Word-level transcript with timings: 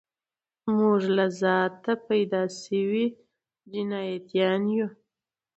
موږ 0.77 1.01
له 1.17 1.25
ذاته 1.41 1.93
پیدا 2.07 2.41
سوي 2.61 3.05
جنتیان 3.71 4.61
یو 4.75 4.87